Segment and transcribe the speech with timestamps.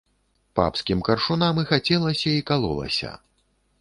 [0.59, 3.13] Папскім каршунам і хацелася і калолася.